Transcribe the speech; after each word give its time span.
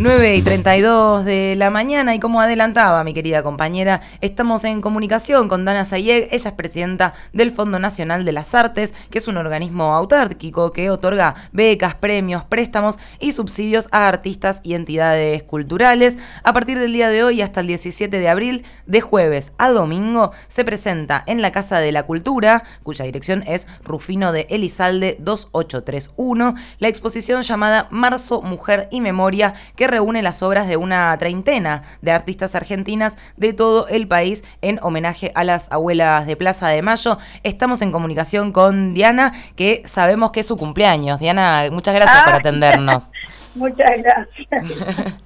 9 0.00 0.36
y 0.36 0.42
32 0.42 1.24
de 1.24 1.56
la 1.56 1.70
mañana 1.70 2.14
y 2.14 2.20
como 2.20 2.40
adelantaba 2.40 3.02
mi 3.02 3.14
querida 3.14 3.42
compañera, 3.42 4.00
estamos 4.20 4.62
en 4.62 4.80
comunicación 4.80 5.48
con 5.48 5.64
Dana 5.64 5.84
Sayeg, 5.84 6.28
ella 6.30 6.50
es 6.50 6.54
presidenta 6.54 7.14
del 7.32 7.50
Fondo 7.50 7.80
Nacional 7.80 8.24
de 8.24 8.30
las 8.30 8.54
Artes, 8.54 8.94
que 9.10 9.18
es 9.18 9.26
un 9.26 9.36
organismo 9.38 9.96
autárquico 9.96 10.72
que 10.72 10.90
otorga 10.90 11.34
becas, 11.50 11.96
premios, 11.96 12.44
préstamos 12.44 12.96
y 13.18 13.32
subsidios 13.32 13.88
a 13.90 14.06
artistas 14.06 14.60
y 14.62 14.74
entidades 14.74 15.42
culturales. 15.42 16.16
A 16.44 16.52
partir 16.52 16.78
del 16.78 16.92
día 16.92 17.08
de 17.08 17.24
hoy 17.24 17.42
hasta 17.42 17.58
el 17.60 17.66
17 17.66 18.20
de 18.20 18.28
abril, 18.28 18.64
de 18.86 19.00
jueves 19.00 19.50
a 19.58 19.70
domingo, 19.70 20.30
se 20.46 20.64
presenta 20.64 21.24
en 21.26 21.42
la 21.42 21.50
Casa 21.50 21.80
de 21.80 21.90
la 21.90 22.04
Cultura, 22.04 22.62
cuya 22.84 23.04
dirección 23.04 23.42
es 23.48 23.66
Rufino 23.82 24.30
de 24.30 24.46
Elizalde 24.48 25.16
2831, 25.18 26.54
la 26.78 26.86
exposición 26.86 27.42
llamada 27.42 27.88
Marzo, 27.90 28.42
Mujer 28.42 28.86
y 28.92 29.00
Memoria, 29.00 29.54
que 29.74 29.87
reúne 29.88 30.22
las 30.22 30.42
obras 30.42 30.68
de 30.68 30.76
una 30.76 31.16
treintena 31.18 31.82
de 32.02 32.12
artistas 32.12 32.54
argentinas 32.54 33.18
de 33.36 33.52
todo 33.52 33.88
el 33.88 34.06
país 34.06 34.44
en 34.62 34.78
homenaje 34.82 35.32
a 35.34 35.42
las 35.42 35.70
abuelas 35.72 36.26
de 36.26 36.36
Plaza 36.36 36.68
de 36.68 36.82
Mayo. 36.82 37.18
Estamos 37.42 37.82
en 37.82 37.90
comunicación 37.90 38.52
con 38.52 38.94
Diana, 38.94 39.32
que 39.56 39.82
sabemos 39.84 40.30
que 40.30 40.40
es 40.40 40.46
su 40.46 40.56
cumpleaños. 40.56 41.18
Diana, 41.18 41.68
muchas 41.70 41.94
gracias 41.94 42.24
por 42.24 42.34
ah. 42.34 42.36
atendernos. 42.36 43.10
muchas 43.54 43.90
gracias. 43.98 45.14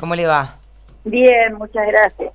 ¿Cómo 0.00 0.14
le 0.14 0.26
va? 0.26 0.56
Bien, 1.04 1.54
muchas 1.54 1.86
gracias. 1.86 2.32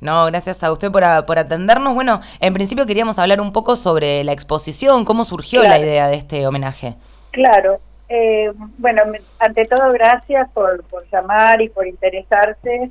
No, 0.00 0.26
gracias 0.26 0.62
a 0.62 0.72
usted 0.72 0.90
por, 0.90 1.02
por, 1.26 1.38
atendernos. 1.38 1.94
Bueno, 1.94 2.20
en 2.40 2.52
principio 2.52 2.86
queríamos 2.86 3.18
hablar 3.18 3.40
un 3.40 3.52
poco 3.52 3.76
sobre 3.76 4.24
la 4.24 4.32
exposición, 4.32 5.04
cómo 5.04 5.24
surgió 5.24 5.62
la 5.62 5.78
idea 5.78 6.08
de 6.08 6.16
este 6.16 6.46
homenaje. 6.46 6.96
Claro, 7.30 7.80
eh, 8.08 8.52
bueno, 8.78 9.02
ante 9.38 9.64
todo, 9.66 9.92
gracias 9.92 10.48
por, 10.52 10.84
por 10.84 11.08
llamar 11.10 11.60
y 11.60 11.68
por 11.68 11.86
interesarse. 11.86 12.90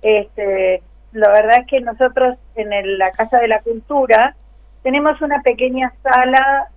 Este, 0.00 0.82
la 1.12 1.28
verdad 1.28 1.60
es 1.60 1.66
que 1.66 1.80
nosotros 1.80 2.36
en 2.54 2.98
la 2.98 3.12
Casa 3.12 3.38
de 3.38 3.48
la 3.48 3.60
Cultura 3.60 4.36
tenemos 4.82 5.20
una 5.20 5.42
pequeña 5.42 5.92
sala 6.02 6.68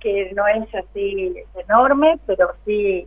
que 0.00 0.32
no 0.34 0.46
es 0.46 0.72
así 0.74 1.34
enorme, 1.56 2.18
pero 2.26 2.52
sí 2.64 3.06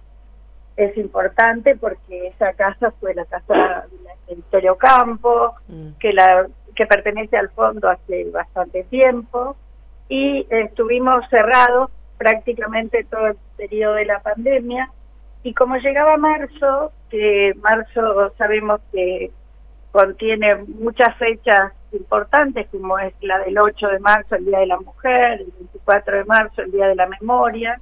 es 0.76 0.98
importante 0.98 1.76
porque 1.76 2.28
esa 2.28 2.54
casa 2.54 2.92
fue 3.00 3.14
la 3.14 3.26
casa 3.26 3.86
del 4.28 4.38
Imperio 4.38 4.78
Campo, 4.78 5.56
mm. 5.68 5.92
que, 6.00 6.14
la, 6.14 6.48
que 6.76 6.86
pertenece 6.86 7.38
al 7.38 7.50
fondo 7.50 7.90
hace 7.90 8.30
bastante 8.30 8.84
tiempo, 8.86 9.56
y 10.10 10.46
estuvimos 10.50 11.24
cerrados 11.30 11.90
prácticamente 12.22 13.04
todo 13.06 13.30
el 13.30 13.38
periodo 13.58 13.96
de 13.96 14.06
la 14.06 14.20
pandemia. 14.20 14.92
Y 15.42 15.56
como 15.56 15.78
llegaba 15.78 16.18
marzo, 16.18 16.92
que 17.10 17.56
marzo 17.64 18.32
sabemos 18.38 18.80
que 18.92 19.32
contiene 19.92 20.56
muchas 20.56 21.18
fechas 21.18 21.72
importantes, 21.92 22.68
como 22.72 23.00
es 23.00 23.12
la 23.22 23.40
del 23.40 23.58
8 23.58 23.88
de 23.88 24.00
marzo, 24.00 24.36
el 24.36 24.46
Día 24.46 24.60
de 24.60 24.68
la 24.68 24.80
Mujer, 24.80 25.42
el 25.42 25.52
24 25.52 26.18
de 26.18 26.26
marzo, 26.26 26.62
el 26.62 26.72
Día 26.72 26.88
de 26.90 26.96
la 26.96 27.08
Memoria, 27.08 27.82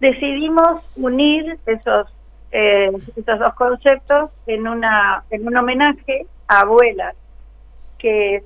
decidimos 0.00 0.82
unir 0.96 1.58
esos, 1.66 2.06
eh, 2.50 2.90
esos 3.14 3.38
dos 3.38 3.52
conceptos 3.56 4.30
en, 4.46 4.66
una, 4.66 5.22
en 5.28 5.46
un 5.46 5.54
homenaje 5.54 6.26
a 6.46 6.60
abuelas, 6.60 7.14
que 7.98 8.42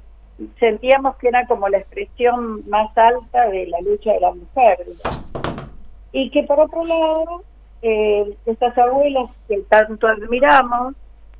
sentíamos 0.59 1.17
que 1.17 1.29
era 1.29 1.47
como 1.47 1.69
la 1.69 1.79
expresión 1.79 2.69
más 2.69 2.97
alta 2.97 3.49
de 3.49 3.67
la 3.67 3.81
lucha 3.81 4.13
de 4.13 4.21
la 4.21 4.33
mujer. 4.33 4.87
Y 6.13 6.31
que 6.31 6.43
por 6.43 6.61
otro 6.61 6.85
lado, 6.85 7.43
eh, 7.83 8.37
estas 8.47 8.77
abuelas 8.79 9.31
que 9.49 9.59
tanto 9.69 10.09
admiramos, 10.09 10.95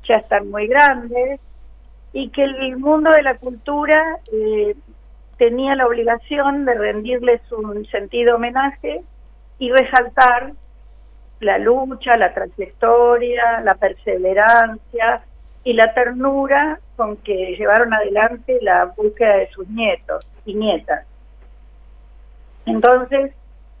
ya 0.07 0.15
están 0.17 0.49
muy 0.49 0.67
grandes, 0.67 1.39
y 2.11 2.29
que 2.29 2.43
el 2.43 2.77
mundo 2.77 3.11
de 3.11 3.23
la 3.23 3.35
cultura 3.37 4.19
eh, 4.31 4.75
tenía 5.37 5.75
la 5.75 5.87
obligación 5.87 6.65
de 6.65 6.75
rendirles 6.75 7.41
un 7.51 7.85
sentido 7.87 8.35
homenaje 8.35 9.03
y 9.57 9.71
resaltar 9.71 10.53
la 11.39 11.57
lucha, 11.57 12.17
la 12.17 12.33
trayectoria, 12.33 13.61
la 13.61 13.75
perseverancia 13.75 15.23
y 15.63 15.73
la 15.73 15.93
ternura 15.93 16.79
con 16.95 17.17
que 17.17 17.55
llevaron 17.57 17.93
adelante 17.93 18.59
la 18.61 18.85
búsqueda 18.85 19.37
de 19.37 19.49
sus 19.49 19.67
nietos 19.69 20.25
y 20.45 20.53
nietas. 20.53 21.05
Entonces, 22.65 23.31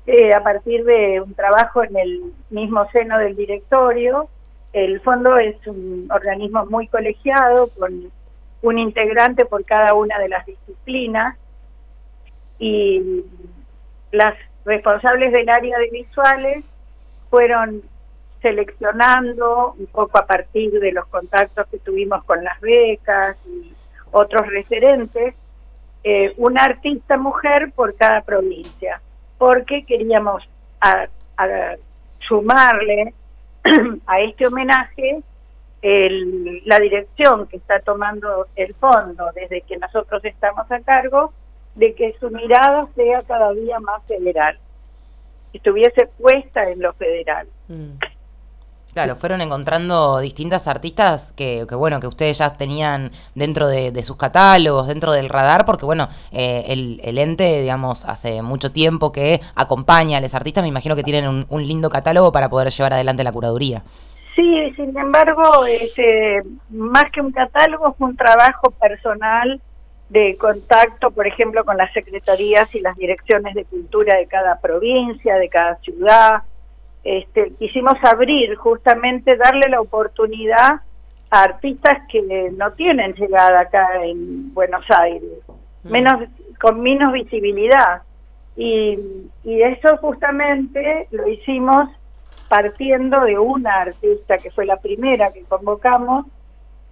eh, 0.05 0.33
a 0.33 0.43
partir 0.43 0.83
de 0.83 1.21
un 1.21 1.33
trabajo 1.33 1.83
en 1.83 1.95
el 1.95 2.33
mismo 2.49 2.89
seno 2.91 3.17
del 3.17 3.35
directorio, 3.35 4.27
el 4.73 4.99
fondo 5.01 5.37
es 5.37 5.55
un 5.67 6.07
organismo 6.11 6.65
muy 6.65 6.87
colegiado, 6.87 7.67
con 7.67 8.11
un 8.61 8.79
integrante 8.79 9.45
por 9.45 9.63
cada 9.65 9.93
una 9.93 10.19
de 10.19 10.29
las 10.29 10.45
disciplinas, 10.45 11.37
y 12.59 13.23
las 14.11 14.35
responsables 14.65 15.31
del 15.31 15.49
área 15.49 15.77
de 15.79 15.89
visuales 15.89 16.63
fueron 17.29 17.83
seleccionando 18.43 19.73
un 19.79 19.87
poco 19.87 20.19
a 20.19 20.27
partir 20.27 20.79
de 20.79 20.91
los 20.91 21.07
contactos 21.07 21.65
que 21.71 21.79
tuvimos 21.79 22.23
con 22.25 22.43
las 22.43 22.59
becas 22.59 23.37
y 23.47 23.73
otros 24.11 24.45
referentes, 24.47 25.33
eh, 26.03 26.33
una 26.37 26.65
artista 26.65 27.17
mujer 27.17 27.71
por 27.73 27.95
cada 27.95 28.21
provincia, 28.21 29.01
porque 29.37 29.85
queríamos 29.85 30.47
sumarle 32.27 33.13
a 34.05 34.19
este 34.19 34.45
homenaje 34.45 35.23
la 35.81 36.79
dirección 36.79 37.47
que 37.47 37.57
está 37.57 37.79
tomando 37.79 38.47
el 38.55 38.73
fondo 38.75 39.25
desde 39.33 39.61
que 39.61 39.77
nosotros 39.77 40.23
estamos 40.23 40.69
a 40.69 40.79
cargo, 40.81 41.33
de 41.75 41.93
que 41.93 42.15
su 42.19 42.29
mirada 42.29 42.87
sea 42.95 43.21
cada 43.23 43.51
día 43.53 43.79
más 43.79 44.01
federal, 44.05 44.57
estuviese 45.53 46.07
puesta 46.17 46.69
en 46.69 46.81
lo 46.81 46.93
federal. 46.93 47.47
Mm. 47.67 47.91
Claro, 48.93 49.15
fueron 49.15 49.41
encontrando 49.41 50.19
distintas 50.19 50.67
artistas 50.67 51.31
que, 51.35 51.65
bueno, 51.71 51.99
que 51.99 52.07
ustedes 52.07 52.37
ya 52.37 52.55
tenían 52.57 53.11
dentro 53.33 53.67
de, 53.67 54.03
sus 54.03 54.17
catálogos, 54.17 54.87
dentro 54.87 55.11
del 55.11 55.29
radar, 55.29 55.65
porque 55.65 55.85
bueno, 55.85 56.09
eh, 56.31 56.65
el, 56.67 57.17
ente, 57.17 57.61
digamos, 57.61 58.05
hace 58.05 58.41
mucho 58.41 58.71
tiempo 58.71 59.11
que 59.11 59.41
acompaña 59.55 60.19
a 60.19 60.21
los 60.21 60.35
artistas, 60.35 60.63
me 60.63 60.67
imagino 60.67 60.95
que 60.95 61.03
tienen 61.03 61.45
un, 61.49 61.63
lindo 61.63 61.89
catálogo 61.89 62.31
para 62.31 62.49
poder 62.49 62.69
llevar 62.69 62.93
adelante 62.93 63.23
la 63.23 63.31
curaduría. 63.31 63.83
Sí, 64.35 64.73
sin 64.75 64.97
embargo, 64.97 65.65
este, 65.65 66.43
más 66.69 67.05
que 67.11 67.21
un 67.21 67.31
catálogo, 67.31 67.89
es 67.89 67.95
un 67.99 68.15
trabajo 68.15 68.71
personal 68.71 69.61
de 70.09 70.37
contacto, 70.37 71.11
por 71.11 71.25
ejemplo, 71.25 71.63
con 71.65 71.77
las 71.77 71.91
secretarías 71.93 72.73
y 72.75 72.81
las 72.81 72.95
direcciones 72.97 73.55
de 73.55 73.65
cultura 73.65 74.15
de 74.17 74.27
cada 74.27 74.59
provincia, 74.59 75.35
de 75.37 75.49
cada 75.49 75.77
ciudad, 75.77 76.43
este, 77.03 77.51
quisimos 77.59 77.95
abrir, 78.03 78.55
justamente 78.55 79.35
darle 79.35 79.67
la 79.67 79.81
oportunidad 79.81 80.81
a 81.29 81.43
artistas 81.43 82.03
que 82.09 82.51
no 82.55 82.71
tienen 82.73 83.13
llegada 83.13 83.61
acá 83.61 84.05
en 84.05 84.53
Buenos 84.53 84.85
Aires, 84.89 85.29
mm. 85.83 85.91
menos, 85.91 86.23
con 86.61 86.81
menos 86.81 87.11
visibilidad. 87.11 88.03
Y, 88.55 88.99
y 89.43 89.61
eso 89.63 89.97
justamente 89.97 91.07
lo 91.11 91.27
hicimos 91.27 91.89
partiendo 92.47 93.21
de 93.21 93.37
una 93.39 93.81
artista 93.81 94.37
que 94.37 94.51
fue 94.51 94.65
la 94.65 94.77
primera 94.77 95.33
que 95.33 95.43
convocamos, 95.43 96.27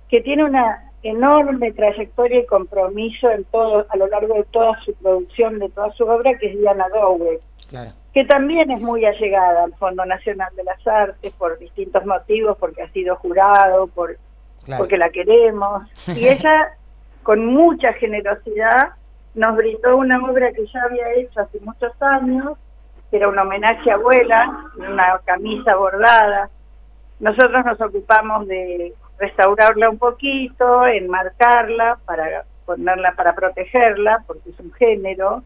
que 0.09 0.21
tiene 0.21 0.43
una 0.43 0.91
enorme 1.03 1.71
trayectoria 1.71 2.39
y 2.39 2.45
compromiso 2.45 3.29
en 3.29 3.43
todo, 3.45 3.85
a 3.87 3.95
lo 3.95 4.07
largo 4.07 4.33
de 4.33 4.43
toda 4.45 4.77
su 4.83 4.93
producción, 4.95 5.59
de 5.59 5.69
toda 5.69 5.91
su 5.93 6.03
obra, 6.03 6.37
que 6.37 6.47
es 6.47 6.57
Diana 6.57 6.87
Dowe. 6.89 7.39
Claro 7.69 8.00
que 8.13 8.25
también 8.25 8.71
es 8.71 8.81
muy 8.81 9.05
allegada 9.05 9.63
al 9.63 9.73
Fondo 9.75 10.05
Nacional 10.05 10.49
de 10.55 10.63
las 10.63 10.85
Artes 10.85 11.31
por 11.37 11.57
distintos 11.57 12.05
motivos, 12.05 12.57
porque 12.59 12.81
ha 12.81 12.91
sido 12.91 13.15
jurado, 13.15 13.87
por, 13.87 14.17
porque 14.77 14.97
la 14.97 15.09
queremos. 15.09 15.83
Y 16.07 16.27
ella, 16.27 16.71
con 17.23 17.45
mucha 17.45 17.93
generosidad, 17.93 18.93
nos 19.33 19.55
brindó 19.55 19.95
una 19.95 20.19
obra 20.19 20.51
que 20.51 20.65
ya 20.67 20.83
había 20.83 21.13
hecho 21.13 21.39
hace 21.39 21.59
muchos 21.61 21.93
años, 22.01 22.57
que 23.09 23.17
era 23.17 23.29
un 23.29 23.39
homenaje 23.39 23.91
a 23.91 23.95
abuela, 23.95 24.65
una 24.77 25.19
camisa 25.23 25.75
bordada. 25.75 26.49
Nosotros 27.19 27.63
nos 27.65 27.79
ocupamos 27.79 28.47
de 28.47 28.93
restaurarla 29.19 29.89
un 29.89 29.97
poquito, 29.97 30.85
enmarcarla 30.85 31.97
para 32.05 32.45
ponerla 32.65 33.13
para 33.13 33.35
protegerla, 33.35 34.23
porque 34.27 34.49
es 34.49 34.59
un 34.59 34.71
género, 34.73 35.43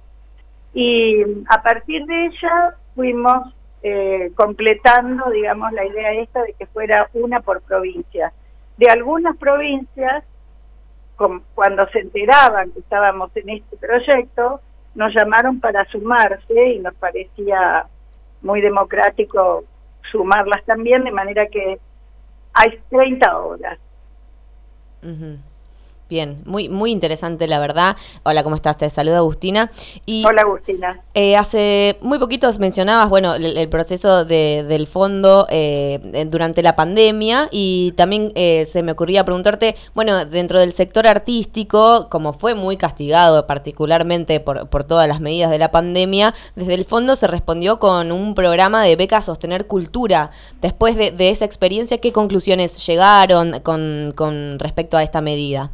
y 0.75 1.23
a 1.47 1.63
partir 1.63 2.05
de 2.05 2.25
ella 2.25 2.75
fuimos 2.95 3.55
eh, 3.81 4.33
completando, 4.35 5.29
digamos, 5.29 5.71
la 5.71 5.85
idea 5.85 6.11
esta 6.11 6.43
de 6.43 6.51
que 6.51 6.65
fuera 6.65 7.09
una 7.13 7.39
por 7.39 7.61
provincia. 7.61 8.33
De 8.75 8.89
algunas 8.89 9.37
provincias, 9.37 10.25
cuando 11.55 11.87
se 11.87 11.99
enteraban 11.99 12.71
que 12.71 12.79
estábamos 12.79 13.31
en 13.35 13.51
este 13.51 13.77
proyecto, 13.77 14.59
nos 14.95 15.13
llamaron 15.13 15.61
para 15.61 15.85
sumarse 15.85 16.73
y 16.73 16.79
nos 16.79 16.93
parecía 16.95 17.85
muy 18.41 18.59
democrático 18.59 19.63
sumarlas 20.11 20.61
también, 20.65 21.05
de 21.05 21.11
manera 21.11 21.47
que 21.47 21.79
hay 22.51 22.81
30 22.89 23.37
obras. 23.37 23.79
Bien, 26.07 26.43
muy, 26.45 26.69
muy 26.69 26.91
interesante 26.91 27.47
la 27.47 27.57
verdad. 27.57 27.97
Hola, 28.21 28.43
¿cómo 28.43 28.55
estás? 28.55 28.77
Te 28.77 28.87
saluda 28.91 29.17
Agustina. 29.17 29.71
Y, 30.05 30.23
Hola 30.23 30.43
Agustina. 30.43 31.01
Eh, 31.15 31.35
hace 31.35 31.97
muy 32.01 32.19
poquitos 32.19 32.59
mencionabas, 32.59 33.09
bueno, 33.09 33.33
el, 33.33 33.67
proceso 33.69 34.23
de, 34.23 34.63
del 34.67 34.85
fondo 34.85 35.47
eh, 35.49 36.27
durante 36.29 36.61
la 36.61 36.75
pandemia 36.75 37.49
y 37.51 37.93
también 37.93 38.31
eh, 38.35 38.67
se 38.71 38.83
me 38.83 38.91
ocurría 38.91 39.25
preguntarte, 39.25 39.75
bueno, 39.95 40.25
dentro 40.25 40.59
del 40.59 40.73
sector 40.73 41.07
artístico, 41.07 42.07
como 42.11 42.33
fue 42.33 42.53
muy 42.53 42.77
castigado 42.77 43.47
particularmente 43.47 44.39
por, 44.39 44.69
por 44.69 44.83
todas 44.83 45.07
las 45.07 45.21
medidas 45.21 45.49
de 45.49 45.57
la 45.57 45.71
pandemia, 45.71 46.35
desde 46.55 46.75
el 46.75 46.85
fondo 46.85 47.15
se 47.15 47.25
respondió 47.25 47.79
con 47.79 48.11
un 48.11 48.35
programa 48.35 48.83
de 48.83 48.95
beca 48.95 49.23
Sostener 49.23 49.65
Cultura. 49.65 50.29
Después 50.61 50.95
de, 50.97 51.09
de 51.09 51.29
esa 51.29 51.45
experiencia, 51.45 51.97
¿qué 51.97 52.11
conclusiones 52.11 52.85
llegaron 52.85 53.59
con, 53.61 54.13
con 54.15 54.59
respecto 54.59 54.97
a 54.97 55.03
esta 55.03 55.19
medida? 55.19 55.71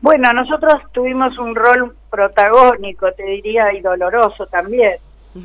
Bueno, 0.00 0.32
nosotros 0.32 0.80
tuvimos 0.92 1.38
un 1.38 1.54
rol 1.54 1.94
protagónico, 2.10 3.12
te 3.12 3.24
diría, 3.24 3.72
y 3.72 3.80
doloroso 3.80 4.46
también, 4.46 4.96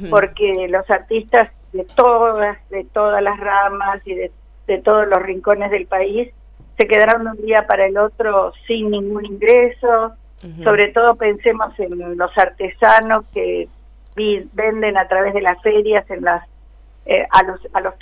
porque 0.10 0.68
los 0.70 0.90
artistas 0.90 1.50
de 1.74 1.84
todas, 1.84 2.58
de 2.70 2.86
todas 2.86 3.22
las 3.22 3.38
ramas 3.40 4.02
y 4.06 4.16
de, 4.16 4.32
todos 4.84 5.08
los 5.08 5.22
rincones 5.22 5.72
del 5.72 5.86
país 5.86 6.30
se 6.78 6.88
quedaron 6.88 7.28
un 7.28 7.38
día 7.38 7.68
para 7.68 7.86
el 7.86 7.98
otro 7.98 8.54
sin 8.66 8.92
ningún 8.92 9.26
ingreso. 9.26 10.14
Sobre 10.64 10.90
todo 10.90 11.16
pensemos 11.16 11.78
en 11.80 12.18
los 12.18 12.38
artesanos 12.38 13.26
que 13.34 13.68
venden 14.16 14.96
a 14.96 15.08
través 15.08 15.34
de 15.34 15.42
las 15.42 15.60
ferias, 15.62 16.10
en 16.12 16.24
las 16.24 16.48
eh, 17.08 17.26
a 17.30 17.44
los 17.44 17.60
a 17.74 17.82
los 17.82 17.94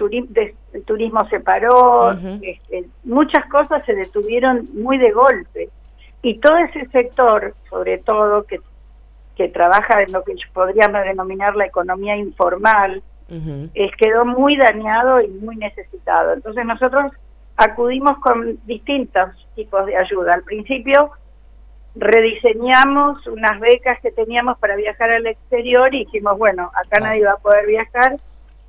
el 0.74 0.84
turismo 0.86 1.28
se 1.30 1.40
paró, 1.40 2.12
este, 2.42 2.86
muchas 3.04 3.46
cosas 3.48 3.86
se 3.86 3.96
detuvieron 3.96 4.68
muy 4.74 4.98
de 4.98 5.12
golpe. 5.12 5.70
Y 6.24 6.40
todo 6.40 6.58
ese 6.58 6.88
sector, 6.88 7.54
sobre 7.70 8.00
todo, 8.00 8.46
que, 8.46 8.60
que 9.36 9.50
trabaja 9.50 10.02
en 10.02 10.14
lo 10.14 10.24
que 10.24 10.34
podríamos 10.54 11.04
denominar 11.04 11.56
la 11.56 11.66
economía 11.66 12.16
informal, 12.16 13.04
es, 13.74 13.92
quedó 13.98 14.26
muy 14.26 14.56
dañado 14.56 15.22
y 15.22 15.28
muy 15.28 15.56
necesitado. 15.56 16.34
Entonces 16.34 16.66
nosotros 16.66 17.12
acudimos 17.58 18.20
con 18.20 18.60
distintos 18.66 19.30
tipos 19.56 19.86
de 19.86 19.98
ayuda. 19.98 20.36
Al 20.36 20.44
principio 20.44 21.12
rediseñamos 21.96 23.26
unas 23.28 23.60
becas 23.60 24.00
que 24.02 24.12
teníamos 24.12 24.58
para 24.60 24.76
viajar 24.76 25.12
al 25.12 25.28
exterior 25.28 25.94
y 25.94 26.06
dijimos, 26.06 26.38
bueno, 26.38 26.72
acá 26.82 27.00
nadie 27.00 27.26
va 27.26 27.34
a 27.34 27.38
poder 27.38 27.68
viajar, 27.68 28.18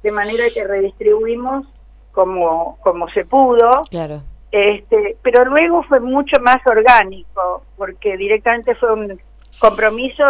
de 0.02 0.12
manera 0.12 0.44
que 0.52 0.64
redistribuimos 0.64 1.66
como, 2.12 2.78
como 2.82 3.08
se 3.10 3.24
pudo. 3.24 3.84
Claro. 3.90 4.22
Este, 4.54 5.16
pero 5.20 5.44
luego 5.44 5.82
fue 5.82 5.98
mucho 5.98 6.38
más 6.38 6.64
orgánico, 6.64 7.64
porque 7.76 8.16
directamente 8.16 8.76
fue 8.76 8.92
un 8.92 9.20
compromiso 9.58 10.22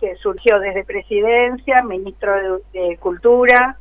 que 0.00 0.16
surgió 0.16 0.58
desde 0.58 0.82
presidencia, 0.82 1.80
ministro 1.84 2.32
de, 2.72 2.96
Cultura 2.96 3.78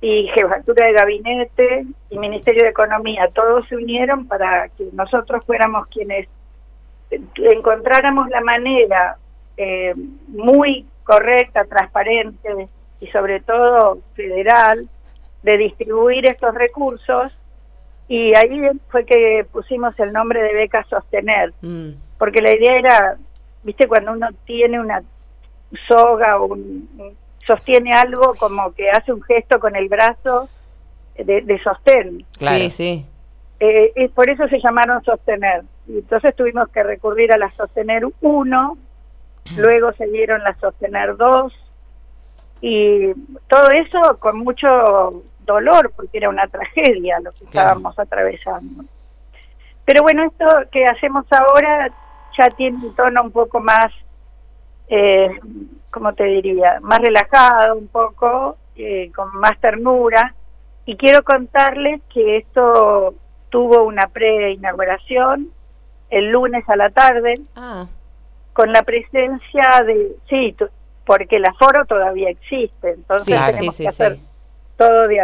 y 0.00 0.28
jefatura 0.28 0.86
de 0.86 0.92
gabinete 0.94 1.84
y 2.08 2.18
Ministerio 2.18 2.62
de 2.62 2.70
Economía. 2.70 3.28
Todos 3.34 3.68
se 3.68 3.76
unieron 3.76 4.26
para 4.26 4.70
que 4.70 4.88
nosotros 4.94 5.44
fuéramos 5.44 5.88
quienes 5.88 6.26
encontráramos 7.10 8.30
la 8.30 8.40
manera 8.40 9.18
eh, 9.58 9.94
muy 10.28 10.86
correcta, 11.04 11.66
transparente 11.66 12.66
y 12.98 13.06
sobre 13.08 13.40
todo 13.40 13.98
federal 14.14 14.88
de 15.42 15.58
distribuir 15.58 16.24
estos 16.24 16.54
recursos 16.54 17.30
y 18.08 18.34
ahí 18.34 18.60
fue 18.88 19.04
que 19.04 19.46
pusimos 19.50 19.98
el 19.98 20.12
nombre 20.12 20.42
de 20.42 20.54
beca 20.54 20.84
sostener, 20.88 21.52
mm. 21.62 21.90
porque 22.18 22.42
la 22.42 22.52
idea 22.52 22.76
era, 22.76 23.16
viste, 23.62 23.88
cuando 23.88 24.12
uno 24.12 24.28
tiene 24.44 24.80
una 24.80 25.02
soga 25.86 26.40
o 26.40 26.56
sostiene 27.46 27.92
algo 27.92 28.34
como 28.34 28.72
que 28.72 28.90
hace 28.90 29.12
un 29.12 29.22
gesto 29.22 29.58
con 29.58 29.74
el 29.76 29.88
brazo 29.88 30.48
de, 31.16 31.40
de 31.42 31.62
sostén. 31.62 32.24
Sí, 32.38 32.70
sí. 32.70 33.06
Eh, 33.60 33.92
y 33.94 34.08
por 34.08 34.28
eso 34.28 34.48
se 34.48 34.60
llamaron 34.60 35.04
sostener. 35.04 35.62
Y 35.86 35.98
entonces 35.98 36.34
tuvimos 36.34 36.68
que 36.68 36.82
recurrir 36.82 37.32
a 37.32 37.38
la 37.38 37.50
sostener 37.52 38.04
1, 38.20 38.78
luego 39.56 39.92
se 39.92 40.06
dieron 40.06 40.42
la 40.42 40.56
sostener 40.58 41.16
2, 41.16 41.52
y 42.60 43.12
todo 43.48 43.70
eso 43.70 44.18
con 44.18 44.38
mucho 44.38 45.22
dolor, 45.44 45.92
porque 45.94 46.18
era 46.18 46.28
una 46.28 46.46
tragedia 46.46 47.20
lo 47.20 47.32
que 47.32 47.44
estábamos 47.44 47.98
atravesando. 47.98 48.84
Pero 49.84 50.02
bueno, 50.02 50.24
esto 50.24 50.46
que 50.70 50.86
hacemos 50.86 51.24
ahora 51.32 51.90
ya 52.36 52.48
tiene 52.50 52.78
un 52.78 52.94
tono 52.94 53.22
un 53.22 53.30
poco 53.30 53.60
más, 53.60 53.92
eh, 54.88 55.38
¿cómo 55.90 56.12
te 56.14 56.24
diría? 56.24 56.78
Más 56.80 57.00
relajado 57.00 57.76
un 57.76 57.88
poco, 57.88 58.56
eh, 58.76 59.10
con 59.14 59.34
más 59.36 59.58
ternura. 59.60 60.34
Y 60.84 60.96
quiero 60.96 61.22
contarles 61.22 62.00
que 62.12 62.38
esto 62.38 63.14
tuvo 63.50 63.84
una 63.84 64.08
pre-inauguración 64.08 65.50
el 66.12 66.28
lunes 66.28 66.68
a 66.68 66.76
la 66.76 66.90
tarde, 66.90 67.40
ah. 67.56 67.86
con 68.52 68.70
la 68.70 68.82
presencia 68.82 69.82
de, 69.86 70.16
sí, 70.28 70.54
porque 71.06 71.36
el 71.36 71.46
aforo 71.46 71.86
todavía 71.86 72.28
existe, 72.28 72.90
entonces 72.90 73.40
tenemos 73.46 73.76
que 73.76 73.88
hacer 73.88 74.18
todo 74.76 75.08
de 75.08 75.20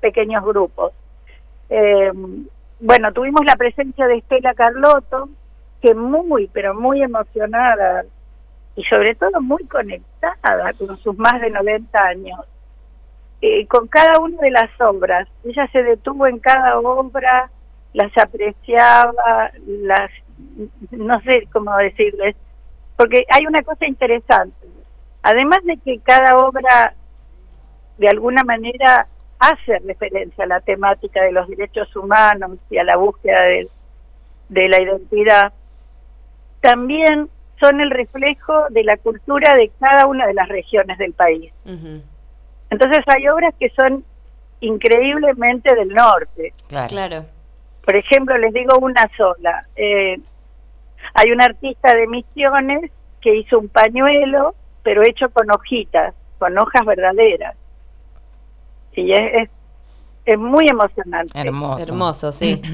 pequeños 0.00 0.44
grupos. 0.44 0.92
Eh, 1.70 2.12
bueno, 2.80 3.12
tuvimos 3.12 3.44
la 3.44 3.56
presencia 3.56 4.06
de 4.06 4.18
Estela 4.18 4.54
Carlotto, 4.54 5.28
que 5.80 5.94
muy, 5.94 6.48
pero 6.48 6.74
muy 6.74 7.02
emocionada 7.02 8.04
y 8.76 8.84
sobre 8.84 9.14
todo 9.14 9.40
muy 9.40 9.64
conectada 9.64 10.72
con 10.74 10.98
sus 10.98 11.16
más 11.16 11.40
de 11.40 11.50
90 11.50 12.02
años, 12.02 12.40
eh, 13.40 13.66
con 13.66 13.86
cada 13.88 14.18
una 14.18 14.38
de 14.38 14.50
las 14.50 14.70
obras. 14.80 15.28
Ella 15.44 15.68
se 15.72 15.82
detuvo 15.82 16.26
en 16.26 16.38
cada 16.38 16.78
obra, 16.78 17.50
las 17.92 18.16
apreciaba, 18.18 19.50
las, 19.66 20.10
no 20.90 21.20
sé 21.20 21.46
cómo 21.52 21.76
decirles, 21.76 22.34
porque 22.96 23.24
hay 23.30 23.46
una 23.46 23.62
cosa 23.62 23.86
interesante. 23.86 24.66
Además 25.22 25.64
de 25.64 25.76
que 25.78 26.00
cada 26.00 26.36
obra 26.38 26.94
de 27.98 28.08
alguna 28.08 28.42
manera 28.42 29.06
hace 29.38 29.78
referencia 29.80 30.44
a 30.44 30.46
la 30.46 30.60
temática 30.60 31.22
de 31.22 31.32
los 31.32 31.48
derechos 31.48 31.94
humanos 31.96 32.58
y 32.70 32.78
a 32.78 32.84
la 32.84 32.96
búsqueda 32.96 33.42
de, 33.42 33.68
la 34.68 34.80
identidad, 34.80 35.52
también 36.60 37.28
son 37.60 37.80
el 37.80 37.90
reflejo 37.90 38.68
de 38.70 38.84
la 38.84 38.96
cultura 38.96 39.54
de 39.54 39.70
cada 39.80 40.06
una 40.06 40.26
de 40.26 40.34
las 40.34 40.48
regiones 40.48 40.98
del 40.98 41.12
país. 41.12 41.52
Entonces 42.70 43.04
hay 43.06 43.28
obras 43.28 43.54
que 43.58 43.70
son 43.70 44.04
increíblemente 44.60 45.74
del 45.74 45.88
norte. 45.88 46.54
Claro. 46.68 47.26
Por 47.84 47.96
ejemplo, 47.96 48.38
les 48.38 48.52
digo 48.52 48.78
una 48.78 49.10
sola. 49.16 49.66
Eh, 49.76 50.18
hay 51.12 51.32
un 51.32 51.40
artista 51.40 51.94
de 51.94 52.06
Misiones 52.06 52.90
que 53.20 53.36
hizo 53.36 53.58
un 53.58 53.68
pañuelo, 53.68 54.54
pero 54.82 55.02
hecho 55.02 55.28
con 55.30 55.50
hojitas, 55.50 56.14
con 56.38 56.56
hojas 56.56 56.84
verdaderas 56.86 57.56
y 58.94 59.12
es, 59.12 59.48
es, 60.24 60.38
muy 60.38 60.68
emocionante. 60.68 61.38
Hermoso. 61.38 61.84
Hermoso, 61.84 62.32
sí. 62.32 62.60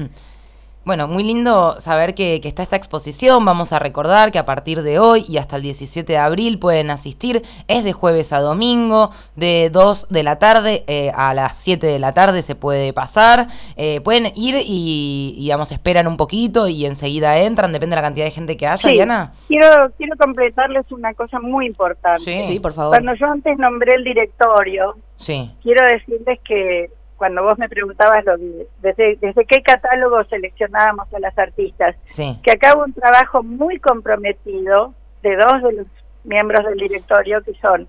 Bueno, 0.83 1.07
muy 1.07 1.23
lindo 1.23 1.79
saber 1.79 2.15
que, 2.15 2.41
está 2.43 2.63
esta 2.63 2.75
exposición. 2.75 3.45
Vamos 3.45 3.71
a 3.71 3.77
recordar 3.77 4.31
que 4.31 4.39
a 4.39 4.45
partir 4.45 4.81
de 4.81 4.97
hoy 4.97 5.25
y 5.29 5.37
hasta 5.37 5.57
el 5.57 5.61
17 5.61 6.11
de 6.11 6.17
abril 6.17 6.57
pueden 6.57 6.89
asistir. 6.89 7.43
Es 7.67 7.83
de 7.83 7.93
jueves 7.93 8.33
a 8.33 8.39
domingo, 8.39 9.11
de 9.35 9.69
2 9.71 10.07
de 10.09 10.23
la 10.23 10.39
tarde 10.39 10.83
eh, 10.87 11.11
a 11.15 11.35
las 11.35 11.59
7 11.59 11.85
de 11.85 11.99
la 11.99 12.15
tarde 12.15 12.41
se 12.41 12.55
puede 12.55 12.93
pasar. 12.93 13.47
Eh, 13.75 14.01
pueden 14.01 14.31
ir 14.35 14.55
y, 14.65 15.35
digamos, 15.37 15.71
esperan 15.71 16.07
un 16.07 16.17
poquito 16.17 16.67
y 16.67 16.87
enseguida 16.87 17.37
entran, 17.37 17.71
depende 17.73 17.95
de 17.95 18.01
la 18.01 18.07
cantidad 18.07 18.25
de 18.25 18.31
gente 18.31 18.57
que 18.57 18.65
haya, 18.65 18.89
Diana. 18.89 19.33
Quiero, 19.47 19.91
quiero 19.99 20.17
completarles 20.17 20.91
una 20.91 21.13
cosa 21.13 21.39
muy 21.39 21.67
importante. 21.67 22.43
Sí, 22.43 22.59
por 22.59 22.73
favor. 22.73 22.97
Cuando 22.97 23.13
yo 23.13 23.27
antes 23.27 23.55
nombré 23.59 23.93
el 23.93 24.03
directorio, 24.03 24.95
sí. 25.15 25.51
quiero 25.61 25.85
decirles 25.85 26.39
que 26.43 26.89
cuando 27.21 27.43
vos 27.43 27.59
me 27.59 27.69
preguntabas 27.69 28.25
lo 28.25 28.35
desde, 28.81 29.15
desde 29.17 29.45
qué 29.45 29.61
catálogo 29.61 30.23
seleccionábamos 30.23 31.13
a 31.13 31.19
las 31.19 31.37
artistas, 31.37 31.95
que 32.41 32.49
acá 32.49 32.73
hubo 32.73 32.85
un 32.85 32.93
trabajo 32.93 33.43
muy 33.43 33.77
comprometido 33.77 34.95
de 35.21 35.35
dos 35.35 35.61
de 35.61 35.73
los 35.73 35.87
miembros 36.23 36.65
del 36.65 36.79
directorio, 36.79 37.43
que 37.43 37.53
son 37.61 37.87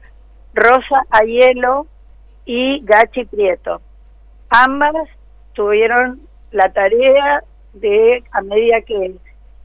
Rosa 0.52 1.06
Ayelo 1.08 1.86
y 2.44 2.82
Gachi 2.84 3.24
Prieto. 3.24 3.80
Ambas 4.50 5.08
tuvieron 5.54 6.20
la 6.50 6.70
tarea 6.70 7.42
de, 7.72 8.22
a 8.32 8.42
medida 8.42 8.82
que 8.82 9.14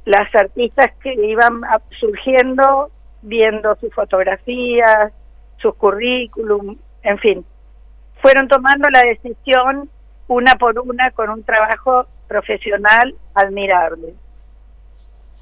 las 0.06 0.34
artistas 0.34 0.94
que 1.04 1.14
iban 1.14 1.60
surgiendo, 2.00 2.90
viendo 3.22 3.76
sus 3.76 3.94
fotografías, 3.94 5.12
sus 5.58 5.76
currículum, 5.76 6.78
en 7.04 7.18
fin, 7.18 7.46
fueron 8.22 8.48
tomando 8.48 8.90
la 8.90 9.02
decisión 9.02 9.90
una 10.28 10.56
por 10.56 10.80
una 10.80 11.12
con 11.12 11.30
un 11.30 11.44
trabajo 11.44 12.08
profesional 12.28 13.16
admirable. 13.34 14.14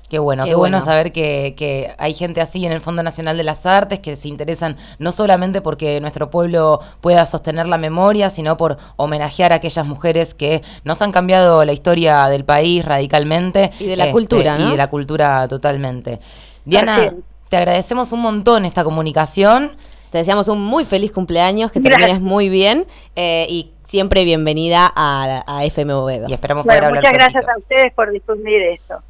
Qué 0.10 0.20
bueno, 0.20 0.46
qué, 0.46 0.54
bueno. 0.54 0.86
saber 0.86 1.12
que, 1.12 1.56
que, 1.58 1.96
hay 1.98 2.14
gente 2.14 2.40
así 2.40 2.64
en 2.64 2.72
el 2.72 2.80
Fondo 2.80 3.02
Nacional 3.02 3.38
de 3.38 3.44
las 3.44 3.66
Artes 3.66 4.00
que 4.00 4.16
se 4.16 4.28
interesan 4.28 4.78
no 5.00 5.12
solamente 5.12 5.62
porque 5.62 6.00
nuestro 6.00 6.30
pueblo 6.30 6.80
pueda 7.02 7.26
sostener 7.26 7.66
la 7.66 7.80
memoria, 7.80 8.30
sino 8.30 8.56
por 8.56 8.78
homenajear 8.98 9.52
a 9.52 9.56
aquellas 9.56 9.86
mujeres 9.86 10.36
que 10.36 10.62
nos 10.84 11.02
han 11.02 11.12
cambiado 11.12 11.66
la 11.66 11.74
historia 11.74 12.28
del 12.28 12.46
país 12.46 12.86
radicalmente. 12.86 13.72
Y 13.80 13.88
de 13.88 13.96
la 13.96 14.12
cultura, 14.12 14.52
este, 14.52 14.64
¿no? 14.64 14.70
Y 14.70 14.72
de 14.74 14.78
la 14.78 14.90
cultura 14.92 15.48
totalmente. 15.48 16.20
Diana, 16.66 17.16
te 17.50 17.58
agradecemos 17.58 18.12
un 18.12 18.22
montón 18.22 18.66
esta 18.66 18.84
comunicación. 18.84 19.72
Te 20.10 20.20
deseamos 20.20 20.48
un 20.48 20.62
muy 20.62 20.86
feliz 20.86 21.12
cumpleaños, 21.12 21.72
que 21.72 21.80
termines 21.80 22.22
muy 22.22 22.50
bien 22.50 22.86
eh, 23.16 23.48
y 23.50 23.72
siempre 23.88 24.24
bienvenida 24.24 24.92
a, 24.96 25.44
a 25.48 25.66
FM 25.66 25.94
Bovedo. 25.94 26.28
Y 26.30 26.34
esperamos 26.34 26.66
bueno, 26.66 26.80
poder 26.80 26.86
hablar 26.90 27.04
Muchas 27.04 27.14
gracias 27.14 27.48
a 27.48 27.58
ustedes 27.58 27.94
por 27.94 28.12
difundir 28.12 28.62
esto. 28.62 29.02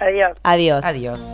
Adiós. 0.00 0.32
Adiós. 0.42 0.84
Adiós. 0.84 1.20